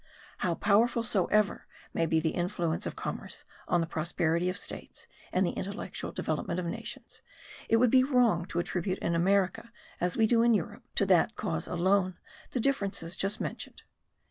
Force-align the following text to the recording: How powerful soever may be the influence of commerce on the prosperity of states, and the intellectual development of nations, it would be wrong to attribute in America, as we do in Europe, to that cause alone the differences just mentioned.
How 0.39 0.55
powerful 0.55 1.03
soever 1.03 1.67
may 1.93 2.07
be 2.07 2.19
the 2.19 2.31
influence 2.31 2.87
of 2.87 2.95
commerce 2.95 3.43
on 3.67 3.81
the 3.81 3.85
prosperity 3.85 4.49
of 4.49 4.57
states, 4.57 5.05
and 5.31 5.45
the 5.45 5.51
intellectual 5.51 6.11
development 6.11 6.59
of 6.59 6.65
nations, 6.65 7.21
it 7.69 7.75
would 7.77 7.91
be 7.91 8.03
wrong 8.03 8.47
to 8.47 8.57
attribute 8.57 8.97
in 8.97 9.13
America, 9.13 9.71
as 9.99 10.17
we 10.17 10.25
do 10.25 10.41
in 10.41 10.55
Europe, 10.55 10.81
to 10.95 11.05
that 11.05 11.35
cause 11.35 11.67
alone 11.67 12.17
the 12.49 12.59
differences 12.59 13.15
just 13.15 13.39
mentioned. 13.39 13.83